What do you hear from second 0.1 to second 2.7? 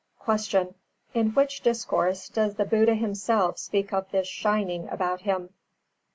340. Q. _In which discourse does the